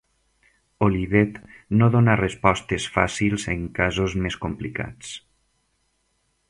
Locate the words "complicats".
4.47-5.17